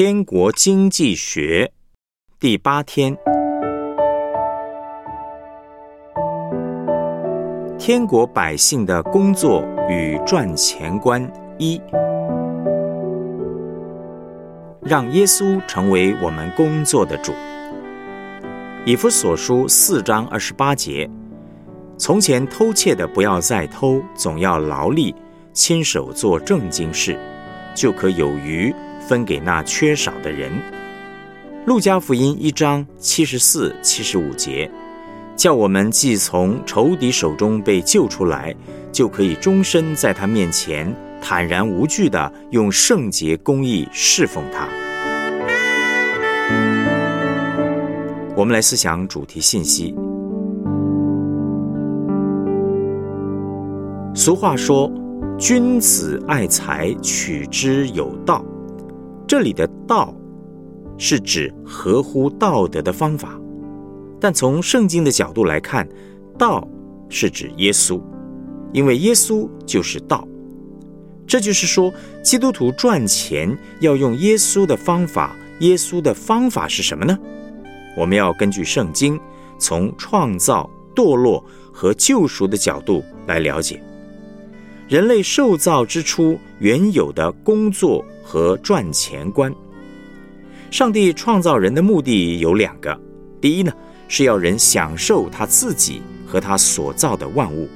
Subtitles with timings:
[0.00, 1.72] 天国经济学
[2.38, 3.18] 第八天，
[7.76, 11.20] 天国百姓的工作与赚钱观
[11.58, 11.82] 一，
[14.82, 17.32] 让耶稣成为我们工作的主。
[18.86, 21.10] 以弗所书四章二十八节：
[21.96, 25.12] 从前偷窃的不要再偷，总要劳力，
[25.52, 27.18] 亲手做正经事，
[27.74, 28.72] 就可有余。
[29.08, 30.52] 分给那缺少的人。
[31.66, 34.70] 路加福音一章七十四、七十五节，
[35.36, 38.54] 叫我们既从仇敌手中被救出来，
[38.92, 44.68] 就可以终身在他面前坦然无惧的用圣洁公义侍奉他。
[48.36, 49.94] 我们来思想主题信息。
[54.14, 54.90] 俗话说
[55.38, 58.44] ：“君子爱财，取之有道。”
[59.28, 60.14] 这里的道
[60.96, 63.38] 是指合乎道德的方法，
[64.18, 65.86] 但从圣经的角度来看，
[66.38, 66.66] 道
[67.10, 68.00] 是指耶稣，
[68.72, 70.26] 因为耶稣就是道。
[71.26, 75.36] 这就是说，基督徒赚钱要用耶稣的方法。
[75.60, 77.18] 耶稣的方法是什么呢？
[77.96, 79.20] 我们要根据圣经，
[79.58, 83.82] 从创造、堕落和救赎的角度来了解。
[84.88, 89.50] 人类受造之初原有的工作和赚钱观。
[90.70, 92.94] 上帝创造人的目的有两个：
[93.40, 93.72] 第一呢，
[94.06, 97.66] 是要人享受他自己和他所造的万物；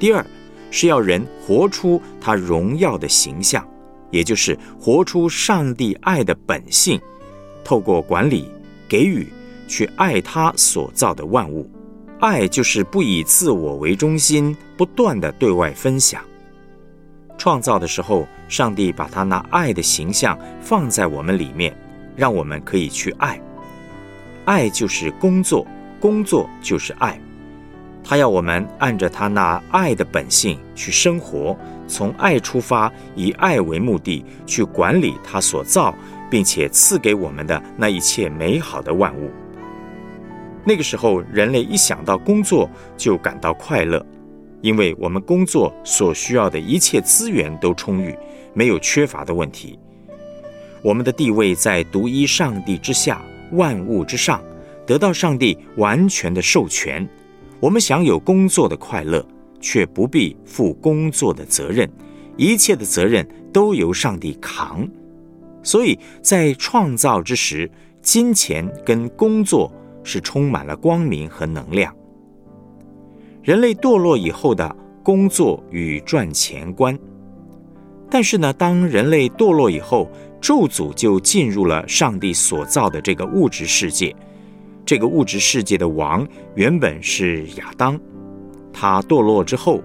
[0.00, 0.26] 第二，
[0.72, 3.64] 是要人活出他荣耀的形象，
[4.10, 7.00] 也就是活出上帝爱的本性，
[7.62, 8.50] 透过管理、
[8.88, 9.28] 给予，
[9.68, 11.70] 去爱他所造的万物。
[12.18, 16.20] 爱就是不以自我为中心，不断的对外分享。
[17.38, 21.76] 创造的时候，上帝把他那爱的形象放在我们里面，
[22.14, 23.40] 让我们可以去爱。
[24.44, 25.66] 爱就是工作，
[26.00, 27.18] 工作就是爱。
[28.04, 35.94] 他要我们按着他那爱的本性去生活，从爱出发，以爱为目的去管理他所造
[36.28, 39.30] 并且赐给我们的那一切美好的万物。
[40.64, 44.04] 那个时候，人类一想到工作就感到快乐。
[44.62, 48.16] 因为我们工作所需要的一切资源都充裕，
[48.54, 49.78] 没有缺乏的问题。
[50.82, 53.22] 我们的地位在独一上帝之下，
[53.52, 54.42] 万物之上，
[54.86, 57.06] 得到上帝完全的授权。
[57.60, 59.24] 我们享有工作的快乐，
[59.60, 61.88] 却不必负工作的责任，
[62.36, 64.88] 一切的责任都由上帝扛。
[65.62, 67.70] 所以在创造之时，
[68.00, 69.72] 金钱跟工作
[70.02, 71.94] 是充满了光明和能量。
[73.42, 76.96] 人类堕落以后的工作与赚钱观，
[78.08, 80.08] 但是呢，当人类堕落以后，
[80.40, 84.14] 咒诅就进入了上帝所造的这个物质世界。
[84.86, 87.98] 这个物质世界的王原本是亚当，
[88.72, 89.82] 他堕落之后，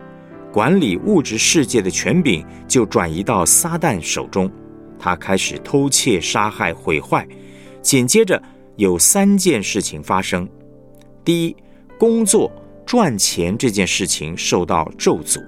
[0.53, 4.51] 管理物质世界的权柄就转移到撒旦手中，
[4.99, 7.27] 他开始偷窃、杀害、毁坏。
[7.81, 8.39] 紧接着
[8.75, 10.47] 有三件事情发生：
[11.25, 11.55] 第一，
[11.97, 12.51] 工作。
[12.87, 15.43] 赚钱这件事情受到咒诅，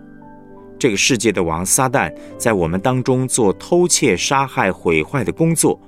[0.77, 5.79] 这个世界的王撒旦在我们当中做偷窃、杀害、毁坏的工作，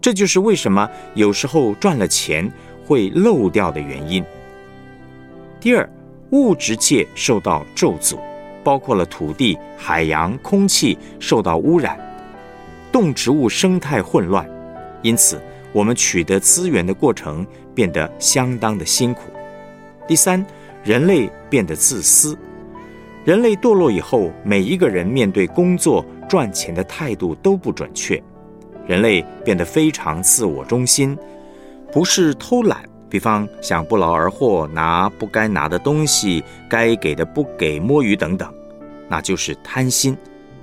[0.00, 2.50] 这就是为什么有时候赚了钱
[2.86, 4.24] 会漏掉的原因。
[5.60, 5.86] 第二，
[6.30, 8.16] 物质界受到咒诅，
[8.64, 11.98] 包括了土地、海洋、空气受到污染，
[12.90, 14.48] 动植物生态混乱，
[15.02, 15.38] 因此
[15.70, 19.24] 我们取得资源的过程变得相当的辛苦。
[20.08, 20.42] 第三。
[20.84, 22.36] 人类变得自私，
[23.24, 28.22] 人类堕落以后，每一个人面对工作赚钱的态度都不准确，
[28.86, 31.16] 人类变得非常自我中心，
[31.90, 38.52] 不是偷懒，比方想不劳而获，拿不该拿的东西，该给的不给，摸鱼等等，
[39.08, 40.14] 那就是贪心，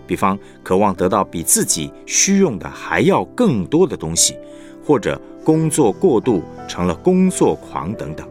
[0.06, 4.38] 比方渴望得到比自己需用的还要更多的东西，
[4.86, 8.28] 或者工作过度成了工作狂等等。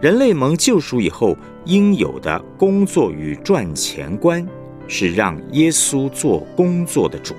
[0.00, 1.34] 人类蒙救赎以后
[1.64, 4.46] 应有的工作与赚钱观，
[4.86, 7.34] 是让耶稣做工作的主。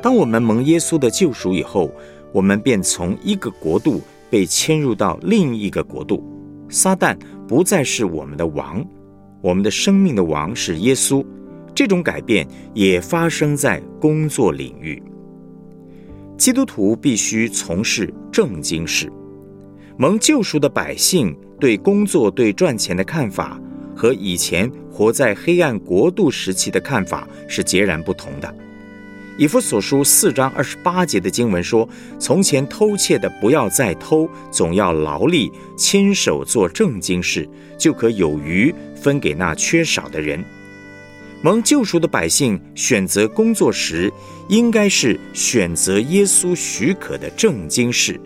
[0.00, 1.90] 当我们蒙耶稣的救赎以后，
[2.32, 4.00] 我们便从一个国度
[4.30, 6.24] 被迁入到另一个国度。
[6.70, 7.16] 撒旦
[7.46, 8.84] 不再是我们的王，
[9.42, 11.24] 我们的生命的王是耶稣。
[11.74, 15.02] 这种改变也发生在工作领域。
[16.36, 19.12] 基督徒必须从事正经事。
[20.00, 23.60] 蒙救赎的百姓对工作、对赚钱的看法，
[23.96, 28.54] 和以前活在黑暗国度时期的看法是截然不同的。
[29.36, 40.44] 以弗所书四章二十八节的经文说：“从前偷窃的不要再偷，总要劳力，亲手做正经事，就可有余分给那缺少的人。”
[41.42, 44.12] 蒙救赎的百姓选择工作时，
[44.48, 48.20] 应该是选择耶稣许可的正经事。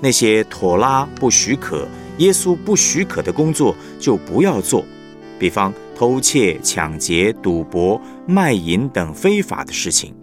[0.00, 1.88] 那些妥拉不许可、
[2.18, 4.84] 耶稣不许可的工作，就不要做。
[5.38, 10.14] 比方偷窃、抢劫、赌博、卖淫等非法的事情。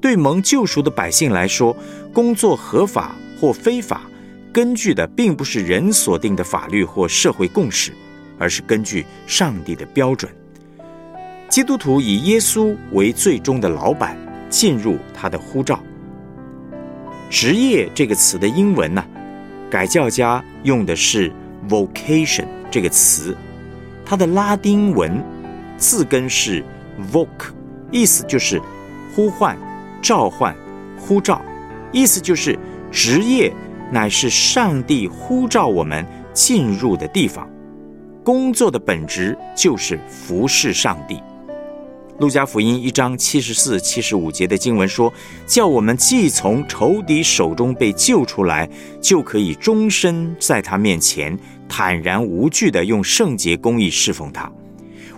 [0.00, 1.76] 对蒙救赎的百姓来说，
[2.12, 4.02] 工作合法或非法，
[4.52, 7.92] 根据的并不是人所定的法律或社会共识，
[8.38, 10.30] 而是根据上帝的标准。
[11.48, 14.16] 基督徒以耶稣为最终的老板，
[14.50, 15.80] 进入他的呼召。
[17.30, 19.04] 职业这个词的英文呢，
[19.70, 21.32] 改教家用的是
[21.68, 23.36] vocation 这个词，
[24.04, 25.22] 它的拉丁文
[25.76, 26.64] 字根是
[27.12, 27.28] voc，
[27.90, 28.60] 意思就是
[29.14, 29.56] 呼唤。
[30.00, 30.54] 召唤、
[30.96, 31.42] 呼召，
[31.90, 32.56] 意思就是
[32.92, 33.52] 职业
[33.90, 37.50] 乃是上帝呼召我们进入的地方。
[38.22, 41.20] 工作的本质就是服侍上帝。
[42.18, 45.12] 路加福音一章七十四、七十五节的经文说
[45.46, 48.68] ：“叫我们既从仇敌手中被救出来，
[49.00, 51.38] 就可以终身在他面前
[51.68, 54.50] 坦然无惧地用圣洁公义侍奉他。”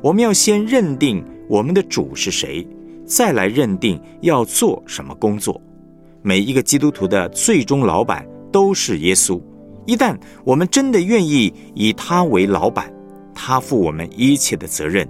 [0.03, 2.67] 我们要先认定我们的主是谁。
[3.07, 5.61] 再来认定要做什么工作，
[6.23, 9.41] 每一个基督徒的最终老板都是耶稣。
[9.85, 12.93] 一旦我们真的愿意以他为老板，
[13.35, 15.09] 他负我们一切的责任，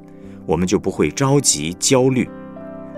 [0.50, 2.28] 我们就不会着急焦虑。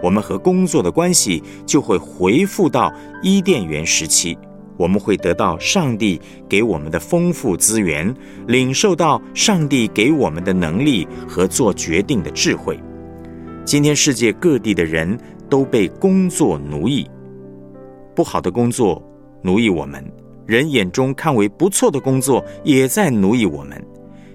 [0.03, 2.91] 我们和工作的关系就会回复到
[3.23, 4.39] 伊甸园时期，
[4.79, 6.19] 我们会得到上帝
[6.49, 8.13] 给我们的丰富资源，
[8.49, 12.81] 领受到上帝给我们的能力和做决定的智慧。
[13.67, 15.17] 今天世界各地的人
[15.51, 17.07] 都被工作奴役，
[18.17, 19.01] 不好的工作
[19.43, 20.03] 奴役我们，
[20.47, 23.81] 人眼中看为不错的工作也在奴役我们。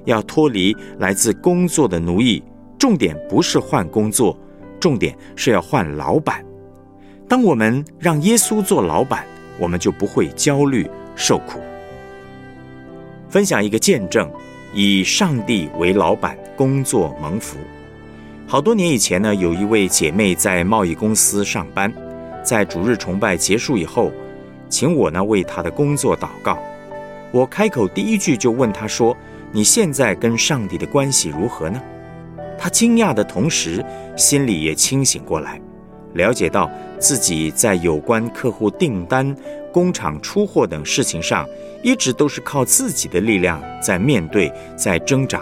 [0.06, 2.42] 要脱离来自工作的奴役，
[2.77, 4.38] 重点不是换工作，
[4.79, 6.44] 重点是要换老板。
[7.27, 9.25] 当我们让耶稣做老板，
[9.59, 11.59] 我们就不会焦虑受苦。
[13.29, 14.29] 分享一个见证：
[14.74, 17.57] 以上帝为老板，工作蒙福。
[18.45, 21.91] 好多年以前呢，有一位姐妹在贸易公司上班，
[22.44, 24.12] 在主日崇拜结束以后，
[24.69, 26.57] 请我呢为她的工作祷告。
[27.33, 29.18] 我开口第一句就问她说
[29.51, 31.81] ：“你现在跟上帝的关系如何呢？”
[32.57, 33.83] 他惊讶的同时，
[34.15, 35.62] 心里也清醒过来，
[36.13, 36.69] 了解到
[37.00, 39.36] 自己在有关客户订单、
[39.71, 41.48] 工厂出货等事情上，
[41.83, 45.42] 一直都是靠自己的力量在面对，在挣扎。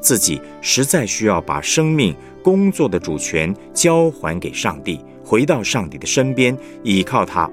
[0.00, 2.12] 自己实在需要把生命、
[2.42, 7.48] 工作的主权交还给上帝，回到上帝的身边，依靠他。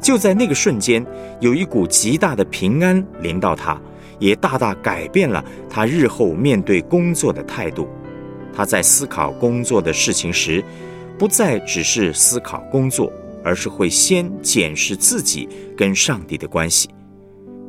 [0.00, 1.04] 就在那个瞬间，
[1.38, 3.78] 有一股极大的平安临到他，
[4.18, 7.86] 也大大改变了他日后面对工作的态度。
[8.56, 10.64] 他在思考工作的事情时，
[11.18, 13.12] 不再只是思考工作，
[13.44, 16.88] 而是会先检视自己跟上帝的关系。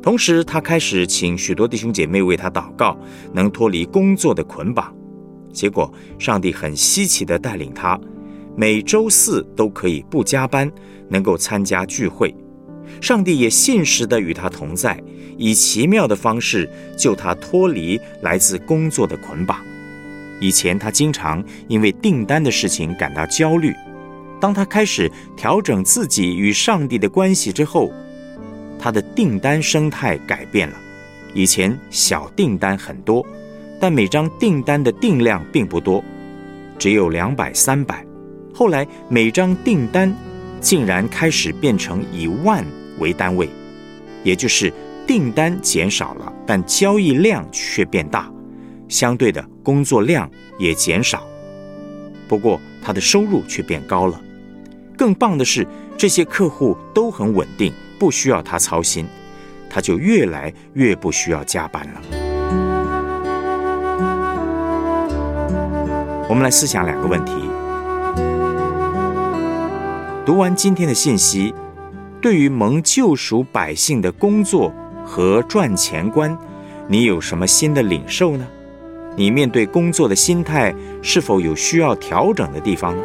[0.02, 2.96] 同时，他开始请许多弟兄姐妹为他祷告，
[3.34, 4.94] 能脱离工作的捆绑。
[5.52, 8.00] 结果，上帝很稀奇地带领他，
[8.56, 10.70] 每周四都可以不加班，
[11.10, 12.34] 能够参加聚会。
[13.02, 14.98] 上帝也信实地与他同在，
[15.36, 19.58] 以奇妙的方式救他脱离来自工作的捆绑。
[20.40, 23.74] 以前他经常因为订单的事情感到焦虑，
[24.40, 27.92] 当他开始调整自己与上帝的关系之后。
[28.80, 30.76] 他的订单生态改变了，
[31.34, 33.26] 以前小订单很多，
[33.80, 36.00] 但每张订单的定量并不多，
[36.78, 38.06] 只有两百、三百。
[38.54, 40.14] 后来每张订单
[40.60, 42.64] 竟然开始变成以万
[43.00, 43.48] 为单位，
[44.22, 44.72] 也就是
[45.08, 48.30] 订单减少了，但交易量却变大，
[48.88, 51.26] 相对的工作量也减少。
[52.26, 54.20] 不过他的收入却变高了。
[54.96, 55.66] 更棒的是，
[55.96, 57.72] 这些客户都很稳定。
[57.98, 59.08] 不需要他操心，
[59.68, 62.00] 他就越来越不需要加班了。
[66.28, 67.32] 我们来思想两个问题：
[70.24, 71.52] 读完今天的信息，
[72.22, 74.72] 对于蒙救赎百姓的工作
[75.04, 76.38] 和赚钱观，
[76.86, 78.46] 你有什么新的领受呢？
[79.18, 80.72] 你面对工作的心态
[81.02, 83.02] 是否有需要调整的地方呢？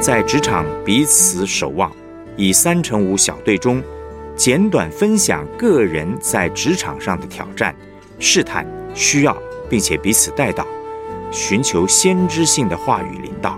[0.00, 1.90] 在职场彼此守望，
[2.36, 3.82] 以三乘五小队中。
[4.38, 7.74] 简短分享个人在职场上的挑战、
[8.20, 8.64] 试探、
[8.94, 9.36] 需要，
[9.68, 10.64] 并且彼此带到，
[11.32, 13.57] 寻求先知性的话语领导。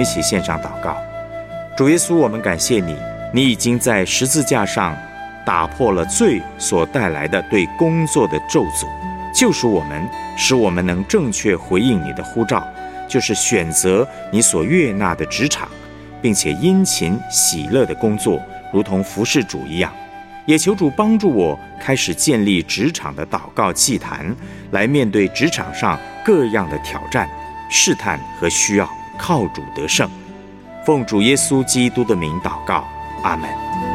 [0.00, 0.96] 一起献上祷告，
[1.76, 2.96] 主耶稣，我们感谢你，
[3.34, 4.96] 你已经在十字架上
[5.44, 8.86] 打破了罪所带来的对工作的咒诅，
[9.34, 12.66] 救赎我们，使我们能正确回应你的呼召，
[13.06, 15.68] 就是选择你所悦纳的职场，
[16.22, 18.40] 并且殷勤喜乐的工作，
[18.72, 19.92] 如同服侍主一样。
[20.46, 24.34] 也求主帮助我开始建立职场的祷告祭坛，
[24.70, 27.28] 来面对职场上各样的挑战、
[27.68, 28.88] 试探和需要。
[29.20, 30.08] 靠主得胜，
[30.84, 32.84] 奉主耶稣基督的名祷告，
[33.22, 33.89] 阿门。